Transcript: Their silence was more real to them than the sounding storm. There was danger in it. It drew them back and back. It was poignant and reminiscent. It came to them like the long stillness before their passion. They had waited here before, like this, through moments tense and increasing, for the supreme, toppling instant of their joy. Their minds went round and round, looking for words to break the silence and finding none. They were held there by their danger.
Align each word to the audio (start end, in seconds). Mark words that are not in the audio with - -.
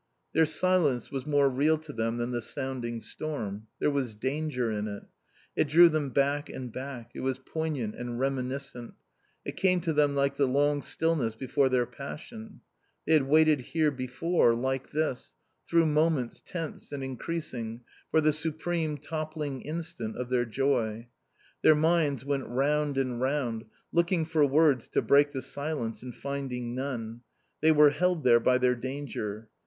Their 0.33 0.47
silence 0.47 1.11
was 1.11 1.27
more 1.27 1.47
real 1.47 1.77
to 1.77 1.93
them 1.93 2.17
than 2.17 2.31
the 2.31 2.41
sounding 2.41 3.01
storm. 3.01 3.67
There 3.77 3.91
was 3.91 4.15
danger 4.15 4.71
in 4.71 4.87
it. 4.87 5.03
It 5.55 5.67
drew 5.67 5.89
them 5.89 6.09
back 6.09 6.49
and 6.49 6.73
back. 6.73 7.11
It 7.13 7.19
was 7.19 7.37
poignant 7.37 7.93
and 7.93 8.19
reminiscent. 8.19 8.95
It 9.45 9.57
came 9.57 9.79
to 9.81 9.93
them 9.93 10.15
like 10.15 10.37
the 10.37 10.47
long 10.47 10.81
stillness 10.81 11.35
before 11.35 11.69
their 11.69 11.85
passion. 11.85 12.61
They 13.05 13.13
had 13.13 13.27
waited 13.27 13.61
here 13.61 13.91
before, 13.91 14.55
like 14.55 14.89
this, 14.89 15.35
through 15.69 15.85
moments 15.85 16.41
tense 16.43 16.91
and 16.91 17.03
increasing, 17.03 17.81
for 18.09 18.21
the 18.21 18.33
supreme, 18.33 18.97
toppling 18.97 19.61
instant 19.61 20.15
of 20.17 20.29
their 20.29 20.45
joy. 20.45 21.09
Their 21.61 21.75
minds 21.75 22.25
went 22.25 22.47
round 22.47 22.97
and 22.97 23.21
round, 23.21 23.65
looking 23.91 24.25
for 24.25 24.43
words 24.47 24.87
to 24.87 25.03
break 25.03 25.31
the 25.31 25.43
silence 25.43 26.01
and 26.01 26.15
finding 26.15 26.73
none. 26.73 27.21
They 27.61 27.71
were 27.71 27.91
held 27.91 28.23
there 28.23 28.39
by 28.39 28.57
their 28.57 28.73
danger. 28.73 29.47